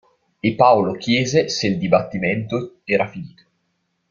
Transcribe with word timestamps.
E 0.47 0.55
Paolo 0.55 0.93
chiese 0.93 1.47
se 1.47 1.67
il 1.67 1.77
dibattimento 1.77 2.79
era 2.85 3.07
finito. 3.07 3.43